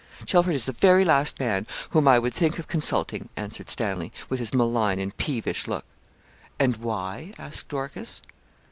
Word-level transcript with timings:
'Chelford 0.25 0.55
is 0.55 0.65
the 0.65 0.71
very 0.71 1.05
last 1.05 1.39
man 1.39 1.67
whom 1.91 2.07
I 2.07 2.17
would 2.17 2.33
think 2.33 2.57
of 2.57 2.67
consulting,' 2.67 3.29
answered 3.37 3.69
Stanley, 3.69 4.11
with 4.29 4.39
his 4.39 4.51
malign 4.51 4.97
and 4.97 5.15
peevish 5.15 5.67
look. 5.67 5.85
'And 6.59 6.77
why?' 6.77 7.33
asked 7.37 7.67
Dorcas. 7.67 8.23